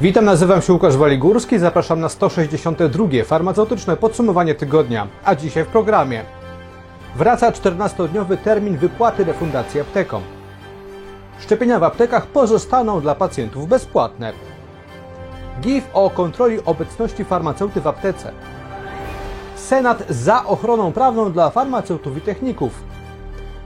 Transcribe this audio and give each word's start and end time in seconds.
Witam, 0.00 0.24
nazywam 0.24 0.62
się 0.62 0.72
Łukasz 0.72 0.96
Waligórski, 0.96 1.58
zapraszam 1.58 2.00
na 2.00 2.08
162. 2.08 3.06
farmaceutyczne 3.24 3.96
podsumowanie 3.96 4.54
tygodnia, 4.54 5.06
a 5.24 5.34
dzisiaj 5.34 5.64
w 5.64 5.68
programie. 5.68 6.24
Wraca 7.16 7.50
14-dniowy 7.50 8.36
termin 8.36 8.76
wypłaty 8.76 9.24
refundacji 9.24 9.80
aptekom. 9.80 10.22
Szczepienia 11.38 11.78
w 11.78 11.84
aptekach 11.84 12.26
pozostaną 12.26 13.00
dla 13.00 13.14
pacjentów 13.14 13.68
bezpłatne. 13.68 14.32
GIF 15.60 15.84
o 15.92 16.10
kontroli 16.10 16.64
obecności 16.64 17.24
farmaceuty 17.24 17.80
w 17.80 17.86
aptece. 17.86 18.32
Senat 19.54 20.02
za 20.08 20.44
ochroną 20.44 20.92
prawną 20.92 21.32
dla 21.32 21.50
farmaceutów 21.50 22.16
i 22.16 22.20
techników. 22.20 22.72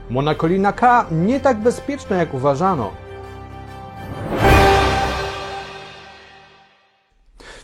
Monakolina 0.09 0.73
K 0.73 1.05
nie 1.11 1.39
tak 1.39 1.59
bezpieczna 1.59 2.15
jak 2.15 2.33
uważano. 2.33 2.91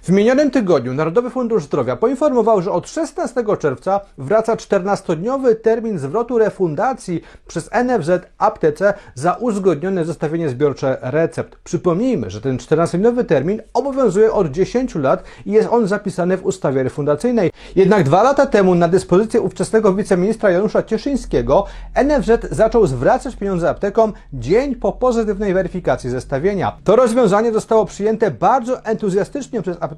W 0.07 0.11
minionym 0.11 0.51
tygodniu 0.51 0.93
Narodowy 0.93 1.29
Fundusz 1.29 1.63
Zdrowia 1.63 1.95
poinformował, 1.95 2.61
że 2.61 2.71
od 2.71 2.89
16 2.89 3.43
czerwca 3.59 3.99
wraca 4.17 4.55
14-dniowy 4.55 5.55
termin 5.55 5.99
zwrotu 5.99 6.37
refundacji 6.37 7.21
przez 7.47 7.69
NFZ 7.85 8.09
aptece 8.37 8.93
za 9.15 9.33
uzgodnione 9.33 10.05
zestawienie 10.05 10.49
zbiorcze 10.49 10.97
recept. 11.01 11.55
Przypomnijmy, 11.63 12.29
że 12.29 12.41
ten 12.41 12.57
14-dniowy 12.57 13.25
termin 13.25 13.61
obowiązuje 13.73 14.33
od 14.33 14.51
10 14.51 14.95
lat 14.95 15.23
i 15.45 15.51
jest 15.51 15.69
on 15.71 15.87
zapisany 15.87 16.37
w 16.37 16.45
ustawie 16.45 16.83
refundacyjnej. 16.83 17.51
Jednak 17.75 18.03
dwa 18.03 18.23
lata 18.23 18.45
temu 18.45 18.75
na 18.75 18.87
dyspozycję 18.87 19.41
ówczesnego 19.41 19.93
wiceministra 19.93 20.51
Janusza 20.51 20.83
Cieszyńskiego 20.83 21.65
NFZ 22.05 22.47
zaczął 22.51 22.87
zwracać 22.87 23.35
pieniądze 23.35 23.69
aptekom 23.69 24.13
dzień 24.33 24.75
po 24.75 24.91
pozytywnej 24.91 25.53
weryfikacji 25.53 26.09
zestawienia. 26.09 26.77
To 26.83 26.95
rozwiązanie 26.95 27.53
zostało 27.53 27.85
przyjęte 27.85 28.31
bardzo 28.31 28.85
entuzjastycznie 28.85 29.61
przez 29.61 29.77
apteki 29.79 29.96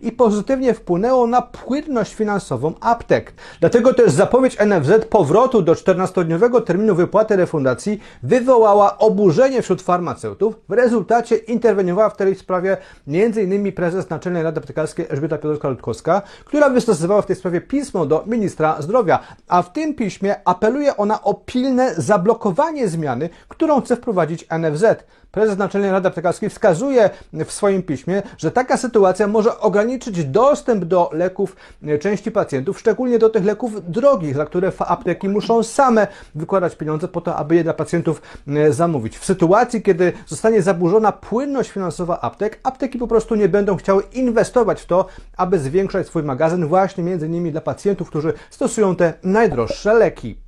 i 0.00 0.12
pozytywnie 0.12 0.74
wpłynęło 0.74 1.26
na 1.26 1.42
płynność 1.42 2.14
finansową 2.14 2.74
aptek. 2.80 3.32
Dlatego 3.60 3.94
też 3.94 4.12
zapowiedź 4.12 4.56
NFZ 4.66 5.04
powrotu 5.10 5.62
do 5.62 5.72
14-dniowego 5.72 6.62
terminu 6.62 6.94
wypłaty 6.94 7.36
refundacji 7.36 8.00
wywołała 8.22 8.98
oburzenie 8.98 9.62
wśród 9.62 9.82
farmaceutów. 9.82 10.54
W 10.68 10.72
rezultacie 10.72 11.36
interweniowała 11.36 12.10
w 12.10 12.16
tej 12.16 12.34
sprawie 12.34 12.76
m.in. 13.08 13.72
prezes 13.72 14.10
Naczelnej 14.10 14.42
Rady 14.42 14.60
Aptekarskiej 14.60 15.06
Elżbieta 15.10 15.36
Piotrowska-Ludkowska, 15.36 16.22
która 16.44 16.70
wystosowała 16.70 17.22
w 17.22 17.26
tej 17.26 17.36
sprawie 17.36 17.60
pismo 17.60 18.06
do 18.06 18.24
ministra 18.26 18.82
zdrowia, 18.82 19.18
a 19.48 19.62
w 19.62 19.72
tym 19.72 19.94
piśmie 19.94 20.48
apeluje 20.48 20.96
ona 20.96 21.22
o 21.22 21.34
pilne 21.34 21.94
zablokowanie 21.94 22.88
zmiany, 22.88 23.28
którą 23.48 23.80
chce 23.80 23.96
wprowadzić 23.96 24.46
NFZ. 24.58 24.84
Prezes 25.30 25.58
Naczelnej 25.58 25.90
Rady 25.90 26.08
Aptekarskiej 26.08 26.50
wskazuje 26.50 27.10
w 27.32 27.52
swoim 27.52 27.82
piśmie, 27.82 28.22
że 28.38 28.50
taka 28.50 28.76
sytuacja 28.76 29.25
może 29.26 29.60
ograniczyć 29.60 30.24
dostęp 30.24 30.84
do 30.84 31.10
leków 31.12 31.56
e, 31.82 31.98
części 31.98 32.30
pacjentów, 32.30 32.78
szczególnie 32.78 33.18
do 33.18 33.28
tych 33.28 33.44
leków 33.44 33.90
drogich, 33.90 34.36
za 34.36 34.46
które 34.46 34.72
apteki 34.78 35.28
muszą 35.28 35.62
same 35.62 36.06
wykładać 36.34 36.76
pieniądze 36.76 37.08
po 37.08 37.20
to, 37.20 37.36
aby 37.36 37.56
je 37.56 37.64
dla 37.64 37.74
pacjentów 37.74 38.22
e, 38.48 38.72
zamówić. 38.72 39.18
W 39.18 39.24
sytuacji, 39.24 39.82
kiedy 39.82 40.12
zostanie 40.26 40.62
zaburzona 40.62 41.12
płynność 41.12 41.70
finansowa 41.70 42.20
aptek, 42.20 42.60
apteki 42.62 42.98
po 42.98 43.06
prostu 43.06 43.34
nie 43.34 43.48
będą 43.48 43.76
chciały 43.76 44.02
inwestować 44.12 44.80
w 44.80 44.86
to, 44.86 45.06
aby 45.36 45.58
zwiększać 45.58 46.06
swój 46.06 46.22
magazyn 46.22 46.66
właśnie 46.66 47.04
między 47.04 47.26
innymi 47.26 47.52
dla 47.52 47.60
pacjentów, 47.60 48.08
którzy 48.08 48.32
stosują 48.50 48.96
te 48.96 49.12
najdroższe 49.22 49.94
leki. 49.94 50.45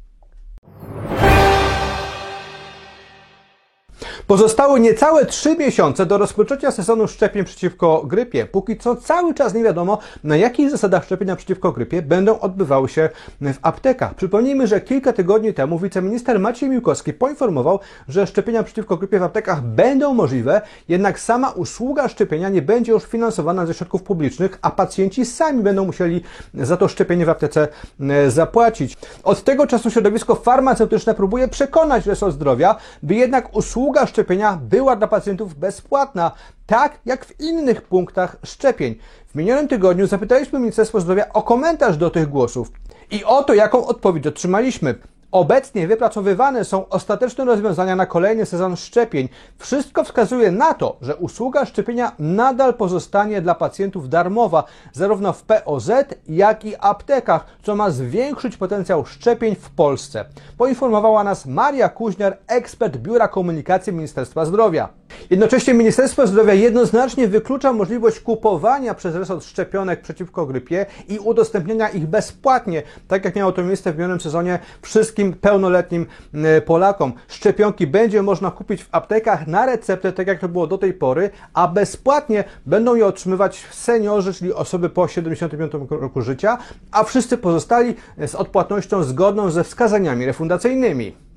Pozostały 4.29 4.81
niecałe 4.81 5.27
trzy 5.27 5.57
miesiące 5.57 6.07
do 6.07 6.19
rozpoczęcia 6.19 6.71
sezonu 6.71 7.09
szczepień 7.09 7.45
przeciwko 7.45 8.03
grypie. 8.07 8.47
Póki 8.47 8.77
co 8.77 8.97
cały 8.97 9.35
czas 9.35 9.55
nie 9.55 9.63
wiadomo, 9.63 9.99
na 10.25 10.37
jakich 10.37 10.71
zasadach 10.71 11.05
szczepienia 11.05 11.37
przeciwko 11.37 11.73
grypie 11.73 12.03
będą 12.03 12.41
odbywały 12.41 12.89
się 12.89 13.09
w 13.41 13.59
aptekach. 13.63 14.15
Przypomnijmy, 14.15 14.67
że 14.67 14.81
kilka 14.81 15.13
tygodni 15.13 15.55
temu 15.55 15.79
wiceminister 15.79 16.41
Maciej 16.41 16.69
Miłkowski 16.69 17.13
poinformował, 17.13 17.81
że 18.09 18.27
szczepienia 18.27 18.63
przeciwko 18.63 18.97
grypie 18.97 19.19
w 19.19 19.23
aptekach 19.23 19.63
będą 19.63 20.15
możliwe, 20.15 20.61
jednak 20.89 21.21
sama 21.21 21.51
usługa 21.51 22.09
szczepienia 22.09 22.49
nie 22.49 22.63
będzie 22.63 22.93
już 22.93 23.05
finansowana 23.05 23.67
ze 23.67 23.75
środków 23.75 24.03
publicznych, 24.03 24.59
a 24.63 24.71
pacjenci 24.71 25.25
sami 25.25 25.63
będą 25.63 25.85
musieli 25.85 26.23
za 26.55 26.77
to 26.77 26.89
szczepienie 26.89 27.27
w 27.27 27.29
aptece 27.29 27.69
e, 28.01 28.31
zapłacić. 28.31 28.97
Od 29.23 29.45
tego 29.45 29.67
czasu 29.67 29.91
środowisko 29.91 30.35
farmaceutyczne 30.35 31.15
próbuje 31.15 31.49
przekonać 31.49 32.07
resort 32.07 32.35
zdrowia, 32.35 32.77
by 33.03 33.15
jednak 33.15 33.57
usługa 33.57 34.07
szczepienia 34.07 34.18
szczepienia 34.19 34.59
była 34.63 34.97
dla 34.97 35.09
pacjentów 35.09 35.55
bezpłatna, 35.55 36.33
tak 36.67 36.99
jak 37.07 37.25
w 37.25 37.41
innych 37.41 37.83
punktach 37.83 38.37
szczepień. 38.45 38.95
W 39.27 39.35
minionym 39.35 39.69
tygodniu 39.69 40.07
zapytaliśmy 40.07 40.59
Ministerstwo 40.59 41.01
Zdrowia 41.01 41.33
o 41.33 41.43
komentarz 41.43 41.97
do 41.97 42.11
tych 42.11 42.29
głosów 42.29 42.71
i 43.11 43.25
oto 43.25 43.55
jaką 43.55 43.87
odpowiedź 43.87 44.27
otrzymaliśmy. 44.27 44.95
Obecnie 45.33 45.87
wypracowywane 45.87 46.65
są 46.65 46.89
ostateczne 46.89 47.45
rozwiązania 47.45 47.97
na 47.97 48.07
kolejny 48.07 48.47
sezon 48.47 48.77
szczepień. 48.77 49.29
Wszystko 49.59 50.05
wskazuje 50.05 50.51
na 50.51 50.75
to, 50.75 50.97
że 51.01 51.17
usługa 51.17 51.67
szczepienia 51.67 52.13
nadal 52.19 52.75
pozostanie 52.75 53.43
dla 53.43 53.55
pacjentów 53.55 54.09
darmowa, 54.09 54.65
zarówno 54.93 55.33
w 55.33 55.43
POZ, 55.43 55.91
jak 56.29 56.65
i 56.65 56.75
aptekach, 56.81 57.47
co 57.63 57.77
ma 57.77 57.91
zwiększyć 57.91 58.57
potencjał 58.57 59.07
szczepień 59.07 59.55
w 59.55 59.71
Polsce. 59.71 60.25
Poinformowała 60.59 61.25
nas 61.25 61.47
Maria 61.47 61.89
Kuźniar, 61.89 62.39
ekspert 62.47 62.97
Biura 62.97 63.29
Komunikacji 63.29 63.93
Ministerstwa 63.93 64.45
Zdrowia. 64.45 64.89
Jednocześnie 65.31 65.75
Ministerstwo 65.75 66.27
Zdrowia 66.27 66.55
jednoznacznie 66.55 67.29
wyklucza 67.29 67.73
możliwość 67.73 68.21
kupowania 68.21 68.95
przez 68.95 69.15
resort 69.15 69.45
szczepionek 69.45 70.01
przeciwko 70.01 70.47
grypie 70.47 70.87
i 71.09 71.19
udostępnienia 71.19 71.89
ich 71.89 72.07
bezpłatnie, 72.07 72.83
tak 73.09 73.25
jak 73.25 73.37
miało 73.37 73.53
to 73.53 73.63
miejsce 73.63 73.93
w 73.93 73.97
minionym 73.97 74.21
sezonie 74.21 74.59
wszystkim 74.83 75.33
pełnoletnim 75.33 76.07
e, 76.35 76.61
Polakom. 76.61 77.13
Szczepionki 77.29 77.87
będzie 77.87 78.23
można 78.23 78.51
kupić 78.51 78.85
w 78.85 78.89
aptekach 78.93 79.47
na 79.47 79.67
receptę, 79.67 80.13
tak 80.13 80.27
jak 80.27 80.41
to 80.41 80.49
było 80.49 80.67
do 80.67 80.79
tej 80.79 80.93
pory, 80.93 81.31
a 81.55 81.69
bezpłatnie 81.69 82.45
będą 82.67 82.95
je 82.95 83.07
otrzymywać 83.07 83.67
seniorzy, 83.71 84.35
czyli 84.35 84.53
osoby 84.53 84.91
po 84.91 85.09
75 85.09 85.73
roku 85.91 86.23
życia, 86.23 86.59
a 86.93 87.05
wszyscy 87.05 87.39
pozostali 87.39 87.95
z 88.27 88.35
odpłatnością 88.35 89.03
zgodną 89.03 89.51
ze 89.51 89.65
wskazaniami 89.65 90.27
refundacyjnymi. 90.27 91.28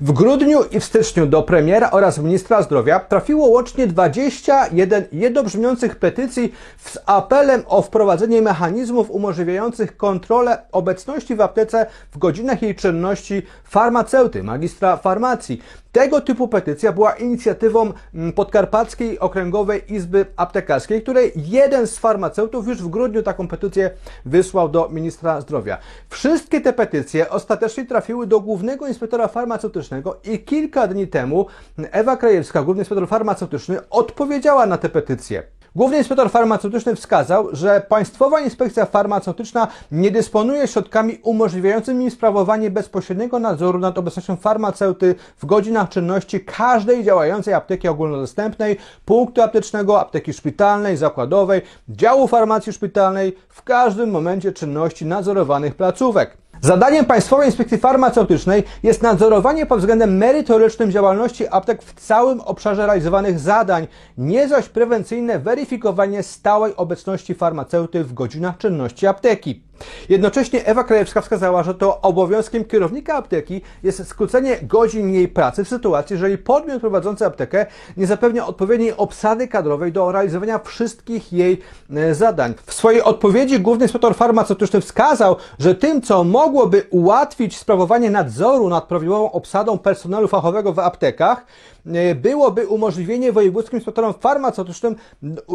W 0.00 0.12
grudniu 0.12 0.64
i 0.70 0.80
w 0.80 0.84
styczniu 0.84 1.26
do 1.26 1.42
premiera 1.42 1.90
oraz 1.90 2.18
ministra 2.18 2.62
zdrowia 2.62 3.00
trafiło 3.00 3.48
łącznie 3.48 3.86
21 3.86 5.04
jednobrzmiących 5.12 5.96
petycji 5.96 6.52
z 6.78 6.98
apelem 7.06 7.62
o 7.66 7.82
wprowadzenie 7.82 8.42
mechanizmów 8.42 9.10
umożliwiających 9.10 9.96
kontrolę 9.96 10.58
obecności 10.72 11.34
w 11.34 11.40
aptece 11.40 11.86
w 12.12 12.18
godzinach 12.18 12.62
jej 12.62 12.74
czynności 12.74 13.42
farmaceuty, 13.64 14.42
magistra 14.42 14.96
farmacji. 14.96 15.62
Tego 15.96 16.20
typu 16.20 16.48
petycja 16.48 16.92
była 16.92 17.12
inicjatywą 17.12 17.92
mm, 18.14 18.32
Podkarpackiej 18.32 19.18
Okręgowej 19.18 19.94
Izby 19.94 20.26
Aptekarskiej, 20.36 21.02
której 21.02 21.32
jeden 21.36 21.86
z 21.86 21.98
farmaceutów 21.98 22.68
już 22.68 22.82
w 22.82 22.88
grudniu 22.88 23.22
taką 23.22 23.48
petycję 23.48 23.90
wysłał 24.24 24.68
do 24.68 24.88
ministra 24.88 25.40
zdrowia. 25.40 25.78
Wszystkie 26.08 26.60
te 26.60 26.72
petycje 26.72 27.30
ostatecznie 27.30 27.86
trafiły 27.86 28.26
do 28.26 28.40
głównego 28.40 28.86
inspektora 28.86 29.28
farmaceutycznego 29.28 30.16
i 30.24 30.38
kilka 30.38 30.86
dni 30.86 31.08
temu 31.08 31.46
Ewa 31.78 32.16
Krajewska, 32.16 32.62
główny 32.62 32.80
inspektor 32.80 33.08
farmaceutyczny, 33.08 33.88
odpowiedziała 33.90 34.66
na 34.66 34.78
te 34.78 34.88
petycje. 34.88 35.42
Główny 35.76 35.98
inspektor 35.98 36.30
farmaceutyczny 36.30 36.94
wskazał, 36.94 37.48
że 37.52 37.82
Państwowa 37.88 38.40
Inspekcja 38.40 38.86
Farmaceutyczna 38.86 39.68
nie 39.92 40.10
dysponuje 40.10 40.68
środkami 40.68 41.18
umożliwiającymi 41.22 42.10
sprawowanie 42.10 42.70
bezpośredniego 42.70 43.38
nadzoru 43.38 43.78
nad 43.78 43.98
obecnością 43.98 44.36
farmaceuty 44.36 45.14
w 45.38 45.46
godzinach 45.46 45.88
czynności 45.88 46.40
każdej 46.40 47.04
działającej 47.04 47.54
apteki 47.54 47.88
ogólnodostępnej, 47.88 48.76
punktu 49.04 49.42
aptecznego, 49.42 50.00
apteki 50.00 50.32
szpitalnej, 50.32 50.96
zakładowej, 50.96 51.62
działu 51.88 52.28
farmacji 52.28 52.72
szpitalnej 52.72 53.36
w 53.48 53.62
każdym 53.62 54.10
momencie 54.10 54.52
czynności 54.52 55.06
nadzorowanych 55.06 55.74
placówek. 55.74 56.36
Zadaniem 56.60 57.04
Państwowej 57.04 57.46
Inspekcji 57.46 57.78
Farmaceutycznej 57.78 58.64
jest 58.82 59.02
nadzorowanie 59.02 59.66
pod 59.66 59.78
względem 59.78 60.16
merytorycznym 60.16 60.90
działalności 60.90 61.48
aptek 61.48 61.82
w 61.82 61.94
całym 61.94 62.40
obszarze 62.40 62.86
realizowanych 62.86 63.38
zadań, 63.38 63.86
nie 64.18 64.48
zaś 64.48 64.68
prewencyjne 64.68 65.38
weryfikowanie 65.38 66.22
stałej 66.22 66.76
obecności 66.76 67.34
farmaceuty 67.34 68.04
w 68.04 68.14
godzinach 68.14 68.58
czynności 68.58 69.06
apteki. 69.06 69.62
Jednocześnie 70.08 70.66
Ewa 70.66 70.84
Krajewska 70.84 71.20
wskazała, 71.20 71.62
że 71.62 71.74
to 71.74 72.00
obowiązkiem 72.00 72.64
kierownika 72.64 73.14
apteki 73.14 73.60
jest 73.82 74.08
skrócenie 74.08 74.58
godzin 74.62 75.14
jej 75.14 75.28
pracy 75.28 75.64
w 75.64 75.68
sytuacji, 75.68 76.14
jeżeli 76.14 76.38
podmiot 76.38 76.80
prowadzący 76.80 77.26
aptekę 77.26 77.66
nie 77.96 78.06
zapewnia 78.06 78.46
odpowiedniej 78.46 78.96
obsady 78.96 79.48
kadrowej 79.48 79.92
do 79.92 80.12
realizowania 80.12 80.58
wszystkich 80.58 81.32
jej 81.32 81.58
e, 81.90 82.14
zadań. 82.14 82.54
W 82.66 82.74
swojej 82.74 83.02
odpowiedzi 83.02 83.60
główny 83.60 83.84
inspektor 83.84 84.14
farmaceutyczny 84.14 84.80
wskazał, 84.80 85.36
że 85.58 85.74
tym, 85.74 86.02
co 86.02 86.24
mogłoby 86.24 86.86
ułatwić 86.90 87.56
sprawowanie 87.56 88.10
nadzoru 88.10 88.68
nad 88.68 88.84
prawidłową 88.84 89.32
obsadą 89.32 89.78
personelu 89.78 90.28
fachowego 90.28 90.72
w 90.72 90.78
aptekach, 90.78 91.46
e, 91.86 92.14
byłoby 92.14 92.66
umożliwienie 92.66 93.32
wojewódzkim 93.32 93.78
inspektorom 93.78 94.14
farmaceutycznym 94.20 94.96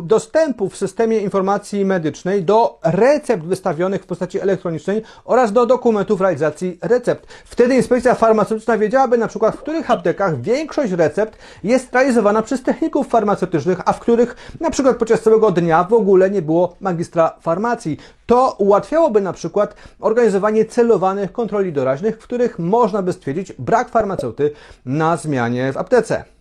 dostępu 0.04 0.70
w 0.70 0.78
systemie 0.78 1.18
informacji 1.18 1.86
medycznej 1.86 2.44
do 2.44 2.80
recept 2.84 3.44
wystawionych 3.44 4.02
w 4.02 4.06
postaci 4.12 4.40
elektronicznej 4.40 5.04
oraz 5.26 5.52
do 5.52 5.66
dokumentów 5.66 6.22
realizacji 6.22 6.78
recept. 6.82 7.28
Wtedy 7.46 7.76
inspekcja 7.76 8.16
farmaceutyczna 8.16 8.78
wiedziałaby 8.78 9.18
na 9.18 9.28
przykład, 9.28 9.56
w 9.56 9.60
których 9.60 9.92
aptekach 9.92 10.42
większość 10.42 10.92
recept 10.92 11.38
jest 11.64 11.94
realizowana 11.94 12.42
przez 12.42 12.64
techników 12.64 13.08
farmaceutycznych, 13.08 13.80
a 13.86 13.94
w 13.94 14.00
których 14.00 14.36
na 14.60 14.70
przykład 14.70 14.98
podczas 14.98 15.22
całego 15.22 15.52
dnia 15.52 15.84
w 15.84 15.94
ogóle 15.94 16.30
nie 16.30 16.42
było 16.42 16.76
magistra 16.80 17.36
farmacji. 17.42 17.98
To 18.26 18.56
ułatwiałoby 18.58 19.22
na 19.22 19.34
przykład 19.34 19.76
organizowanie 20.00 20.66
celowanych 20.66 21.32
kontroli 21.32 21.74
doraźnych, 21.74 22.16
w 22.16 22.24
których 22.24 22.60
można 22.60 23.02
by 23.02 23.14
stwierdzić 23.14 23.54
brak 23.54 23.90
farmaceuty 23.90 24.52
na 24.86 25.18
zmianie 25.18 25.74
w 25.74 25.78
aptece. 25.78 26.41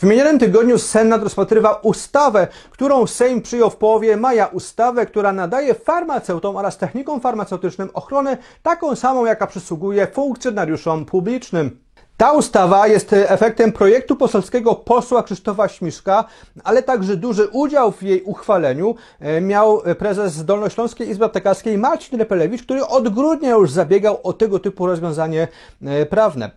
W 0.00 0.04
minionym 0.04 0.38
tygodniu 0.38 0.78
Senat 0.78 1.22
rozpatrywał 1.22 1.74
ustawę, 1.82 2.48
którą 2.70 3.06
Sejm 3.06 3.42
przyjął 3.42 3.70
w 3.70 3.76
połowie 3.76 4.16
maja. 4.16 4.46
Ustawę, 4.46 5.06
która 5.06 5.32
nadaje 5.32 5.74
farmaceutom 5.74 6.56
oraz 6.56 6.78
technikom 6.78 7.20
farmaceutycznym 7.20 7.90
ochronę 7.94 8.36
taką 8.62 8.96
samą, 8.96 9.24
jaka 9.24 9.46
przysługuje 9.46 10.06
funkcjonariuszom 10.06 11.04
publicznym. 11.04 11.80
Ta 12.16 12.32
ustawa 12.32 12.86
jest 12.86 13.12
efektem 13.12 13.72
projektu 13.72 14.16
poselskiego 14.16 14.74
posła 14.74 15.22
Krzysztofa 15.22 15.68
Śmiszka, 15.68 16.24
ale 16.64 16.82
także 16.82 17.16
duży 17.16 17.48
udział 17.48 17.92
w 17.92 18.02
jej 18.02 18.22
uchwaleniu 18.22 18.94
e, 19.20 19.40
miał 19.40 19.82
prezes 19.98 20.44
Dolnośląskiej 20.44 21.08
Izby 21.08 21.24
Aptekarskiej 21.24 21.78
Marcin 21.78 22.18
Repelewicz, 22.18 22.62
który 22.62 22.86
od 22.86 23.08
grudnia 23.08 23.50
już 23.50 23.70
zabiegał 23.70 24.20
o 24.22 24.32
tego 24.32 24.58
typu 24.58 24.86
rozwiązanie 24.86 25.48
e, 25.82 26.06
prawne. 26.06 26.50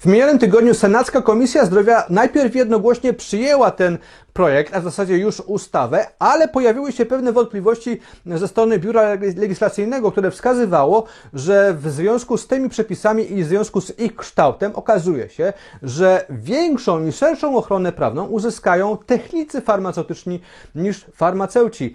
W 0.00 0.06
minionym 0.06 0.38
tygodniu 0.38 0.74
Senacka 0.74 1.22
Komisja 1.22 1.64
Zdrowia 1.64 2.04
najpierw 2.10 2.54
jednogłośnie 2.54 3.12
przyjęła 3.12 3.70
ten 3.70 3.98
projekt, 4.34 4.74
a 4.74 4.80
w 4.80 4.84
zasadzie 4.84 5.18
już 5.18 5.40
ustawę, 5.40 6.06
ale 6.18 6.48
pojawiły 6.48 6.92
się 6.92 7.06
pewne 7.06 7.32
wątpliwości 7.32 8.00
ze 8.26 8.48
strony 8.48 8.78
Biura 8.78 9.02
Legislacyjnego, 9.36 10.12
które 10.12 10.30
wskazywało, 10.30 11.04
że 11.32 11.74
w 11.74 11.90
związku 11.90 12.38
z 12.38 12.46
tymi 12.46 12.68
przepisami 12.68 13.32
i 13.32 13.44
w 13.44 13.46
związku 13.46 13.80
z 13.80 13.98
ich 13.98 14.16
kształtem 14.16 14.72
okazuje 14.74 15.28
się, 15.28 15.52
że 15.82 16.26
większą 16.30 17.06
i 17.06 17.12
szerszą 17.12 17.56
ochronę 17.56 17.92
prawną 17.92 18.26
uzyskają 18.26 18.96
technicy 19.06 19.60
farmaceutyczni 19.60 20.40
niż 20.74 21.06
farmaceuci. 21.14 21.94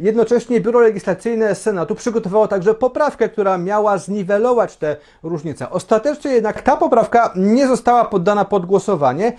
Jednocześnie 0.00 0.60
Biuro 0.60 0.80
Legislacyjne 0.80 1.54
Senatu 1.54 1.94
przygotowało 1.94 2.48
także 2.48 2.74
poprawkę, 2.74 3.28
która 3.28 3.58
miała 3.58 3.98
zniwelować 3.98 4.76
te 4.76 4.96
różnice. 5.22 5.70
Ostatecznie 5.70 6.30
jednak 6.30 6.62
ta 6.62 6.76
poprawka 6.76 7.32
nie 7.36 7.68
została 7.68 8.04
poddana 8.04 8.44
pod 8.44 8.66
głosowanie, 8.66 9.32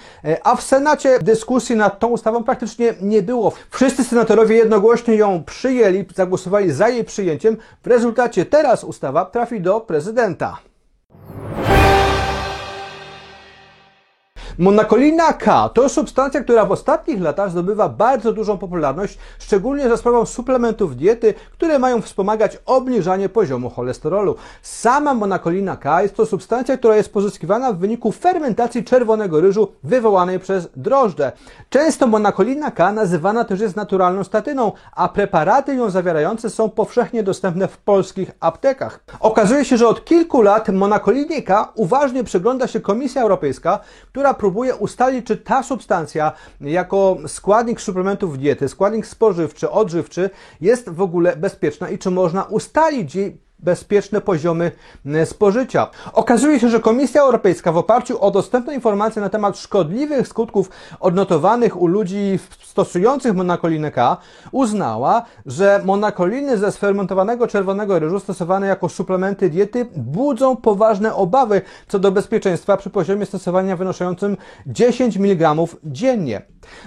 a 0.44 0.56
w 0.56 0.62
Senacie 0.62 1.20
dyskusji 1.20 1.76
nad 1.76 2.00
tą 2.00 2.18
ustawą 2.22 2.44
praktycznie 2.44 2.94
nie 3.02 3.22
było. 3.22 3.54
Wszyscy 3.70 4.04
senatorowie 4.04 4.56
jednogłośnie 4.56 5.16
ją 5.16 5.44
przyjęli, 5.44 6.06
zagłosowali 6.16 6.72
za 6.72 6.90
jej 6.90 7.04
przyjęciem. 7.04 7.58
W 7.84 7.88
rezultacie 7.88 8.46
teraz 8.46 8.84
ustawa 8.84 9.26
trafi 9.26 9.62
do 9.62 9.80
prezydenta. 9.80 10.58
Monakolina 14.58 15.34
K 15.34 15.70
to 15.70 15.90
substancja, 15.90 16.42
która 16.42 16.66
w 16.66 16.72
ostatnich 16.72 17.22
latach 17.22 17.52
zdobywa 17.52 17.90
bardzo 17.90 18.34
dużą 18.34 18.58
popularność, 18.58 19.18
szczególnie 19.40 19.90
za 19.90 19.98
sprawą 19.98 20.26
suplementów 20.26 20.96
diety, 20.96 21.34
które 21.52 21.80
mają 21.80 22.02
wspomagać 22.02 22.58
obniżanie 22.66 23.30
poziomu 23.30 23.70
cholesterolu. 23.70 24.36
Sama 24.62 25.14
monakolina 25.14 25.78
K 25.78 26.02
jest 26.02 26.16
to 26.16 26.26
substancja, 26.26 26.78
która 26.78 26.96
jest 26.96 27.14
pozyskiwana 27.14 27.74
w 27.74 27.78
wyniku 27.78 28.12
fermentacji 28.12 28.84
czerwonego 28.84 29.42
ryżu 29.42 29.68
wywołanej 29.84 30.40
przez 30.40 30.70
drożdże. 30.76 31.32
Często 31.70 32.08
monakolina 32.08 32.72
K 32.72 32.92
nazywana 32.92 33.44
też 33.44 33.60
jest 33.60 33.76
naturalną 33.76 34.24
statyną, 34.24 34.72
a 34.96 35.10
preparaty 35.10 35.76
ją 35.76 35.90
zawierające 35.90 36.50
są 36.50 36.70
powszechnie 36.70 37.24
dostępne 37.24 37.68
w 37.68 37.78
polskich 37.78 38.32
aptekach. 38.40 39.00
Okazuje 39.20 39.66
się, 39.66 39.78
że 39.78 39.88
od 39.88 40.06
kilku 40.06 40.42
lat 40.42 40.70
monakolinie 40.70 41.42
K 41.42 41.72
uważnie 41.76 42.24
przygląda 42.24 42.68
się 42.68 42.80
Komisja 42.80 43.22
Europejska, 43.22 43.80
która 44.12 44.34
próbuje 44.42 44.76
ustalić, 44.76 45.26
czy 45.26 45.38
ta 45.38 45.64
substancja 45.64 46.32
jako 46.62 47.18
składnik 47.28 47.82
suplementów 47.82 48.38
diety, 48.38 48.70
składnik 48.70 49.06
spożywczy, 49.06 49.70
odżywczy 49.70 50.30
jest 50.62 50.90
w 50.90 51.02
ogóle 51.02 51.36
bezpieczna 51.36 51.90
i 51.90 51.98
czy 51.98 52.12
można 52.12 52.44
ustalić 52.44 53.16
jej 53.16 53.42
bezpieczne 53.62 54.22
poziomy 54.22 54.72
e, 55.06 55.26
spożycia. 55.26 55.88
Okazuje 56.14 56.60
się, 56.60 56.70
że 56.70 56.80
Komisja 56.80 57.22
Europejska 57.22 57.72
w 57.72 57.78
oparciu 57.78 58.22
o 58.22 58.32
dostępne 58.32 58.74
informacje 58.74 59.22
na 59.22 59.30
temat 59.30 59.58
szkodliwych 59.58 60.28
skutków 60.28 60.70
odnotowanych 61.00 61.82
u 61.82 61.88
ludzi 61.88 62.40
stosujących 62.62 63.34
monakolinę 63.34 63.92
K 63.92 64.18
uznała, 64.52 65.26
że 65.46 65.82
monakoliny 65.86 66.58
ze 66.58 66.72
sfermentowanego 66.72 67.48
czerwonego 67.48 68.00
ryżu 68.00 68.20
stosowane 68.20 68.68
jako 68.68 68.90
suplementy 68.90 69.50
diety 69.50 69.86
budzą 69.96 70.56
poważne 70.56 71.16
obawy 71.16 71.62
co 71.88 72.00
do 72.00 72.12
bezpieczeństwa 72.12 72.78
przy 72.78 72.90
poziomie 72.90 73.26
stosowania 73.26 73.76
wynoszącym 73.76 74.38
10 74.66 75.18
mg 75.18 75.56
dziennie. 75.84 76.42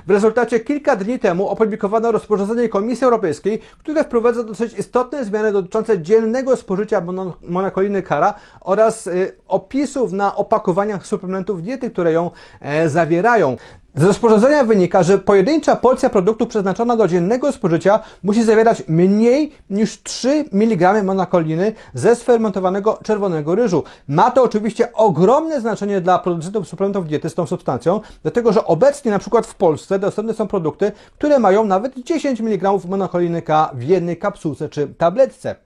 W 0.07 0.11
rezultacie 0.11 0.61
kilka 0.61 0.97
dni 0.97 1.19
temu 1.19 1.49
opublikowano 1.49 2.13
rozporządzenie 2.13 2.69
Komisji 2.69 3.05
Europejskiej, 3.05 3.61
które 3.79 4.05
wprowadza 4.05 4.45
dosyć 4.45 4.79
istotne 4.79 5.25
zmiany 5.25 5.53
dotyczące 5.53 6.03
dziennego 6.03 6.57
spożycia 6.57 7.03
monakoliny 7.43 8.03
kara 8.03 8.35
oraz 8.61 9.07
y, 9.07 9.37
opisów 9.49 10.13
na 10.13 10.37
opakowaniach 10.37 11.07
suplementów 11.07 11.63
diety, 11.63 11.91
które 11.91 12.13
ją 12.13 12.31
e, 12.61 12.89
zawierają. 12.89 13.57
Z 13.97 14.03
rozporządzenia 14.03 14.65
wynika, 14.65 15.03
że 15.03 15.19
pojedyncza 15.19 15.77
porcja 15.77 16.11
produktu 16.11 16.47
przeznaczona 16.47 16.97
do 16.97 17.09
dziennego 17.09 17.53
spożycia 17.53 18.01
musi 18.23 18.45
zawierać 18.45 18.83
mniej 18.89 19.53
niż 19.71 20.03
3 20.03 20.45
mg 20.53 21.03
monakoliny 21.03 21.73
ze 21.95 22.17
sfermentowanego 22.17 22.99
czerwonego 23.03 23.55
ryżu. 23.55 23.85
Ma 24.09 24.31
to 24.31 24.43
oczywiście 24.43 24.93
ogromne 24.93 25.61
znaczenie 25.61 26.01
dla 26.01 26.19
producentów 26.19 26.69
suplementów 26.69 27.07
diety 27.07 27.31
z 27.31 27.35
tą 27.35 27.47
substancją, 27.47 28.01
dlatego 28.23 28.53
że 28.53 28.65
obecnie 28.65 29.11
na 29.11 29.19
przykład 29.19 29.47
w 29.47 29.55
Polsce 29.55 29.99
dostępne 29.99 30.35
są 30.35 30.49
produkty, 30.49 30.93
które 31.19 31.39
mają 31.39 31.65
nawet 31.65 31.99
10 31.99 32.41
mg 32.41 32.79
monakoliny 32.89 33.43
K 33.43 33.71
w 33.75 33.83
jednej 33.83 34.17
kapsułce 34.17 34.69
czy 34.69 34.89
tabletce. 34.89 35.57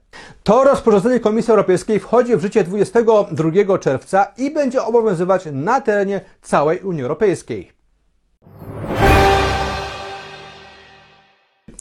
To 0.43 0.63
rozporządzenie 0.63 1.19
Komisji 1.19 1.51
Europejskiej 1.51 1.99
wchodzi 1.99 2.35
w 2.35 2.41
życie 2.41 2.63
22 2.63 3.77
czerwca 3.77 4.27
i 4.37 4.51
będzie 4.51 4.83
obowiązywać 4.83 5.47
na 5.51 5.81
terenie 5.81 6.21
całej 6.41 6.79
Unii 6.79 7.01
Europejskiej. 7.01 7.78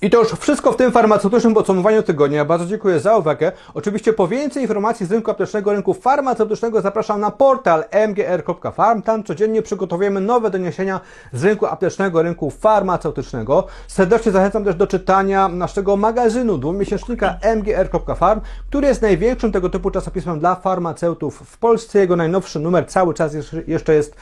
I 0.03 0.11
to 0.11 0.19
już 0.19 0.29
wszystko 0.29 0.73
w 0.73 0.77
tym 0.77 0.93
farmaceutycznym 0.93 1.55
podsumowaniu 1.55 2.03
tygodnia. 2.03 2.45
Bardzo 2.45 2.67
dziękuję 2.67 3.01
za 3.01 3.17
uwagę. 3.17 3.53
Oczywiście 3.75 4.13
po 4.13 4.29
więcej 4.29 4.63
informacji 4.63 5.07
z 5.07 5.13
rynku 5.13 5.31
aptecznego, 5.31 5.73
rynku 5.73 5.95
farmaceutycznego 5.95 6.81
zapraszam 6.81 7.21
na 7.21 7.31
portal 7.31 7.85
mgr.farm. 8.09 9.03
Tam 9.03 9.25
codziennie 9.25 9.63
przygotowujemy 9.63 10.21
nowe 10.21 10.51
doniesienia 10.51 11.01
z 11.33 11.45
rynku 11.45 11.67
aptecznego, 11.67 12.23
rynku 12.23 12.51
farmaceutycznego. 12.51 13.67
Serdecznie 13.87 14.33
zachęcam 14.33 14.65
też 14.65 14.75
do 14.75 14.87
czytania 14.87 15.49
naszego 15.49 15.97
magazynu 15.97 16.59
dwumiesięcznika 16.59 17.39
mgr.farm, 17.57 18.41
który 18.69 18.87
jest 18.87 19.03
największym 19.03 19.53
tego 19.53 19.69
typu 19.69 19.91
czasopismem 19.91 20.41
dla 20.41 20.55
farmaceutów 20.55 21.43
w 21.45 21.59
Polsce. 21.59 21.99
Jego 21.99 22.17
najnowszy 22.17 22.59
numer 22.59 22.87
cały 22.87 23.15
czas 23.15 23.33
jeszcze 23.67 23.95
jest 23.95 24.17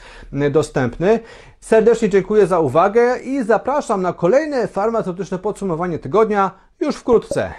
dostępny. 0.51 1.19
Serdecznie 1.59 2.09
dziękuję 2.09 2.47
za 2.47 2.59
uwagę 2.59 3.19
i 3.19 3.43
zapraszam 3.43 4.01
na 4.01 4.13
kolejne 4.13 4.67
farmaceutyczne 4.67 5.39
podsumowanie 5.39 5.99
tygodnia 5.99 6.51
już 6.79 6.95
wkrótce. 6.95 7.53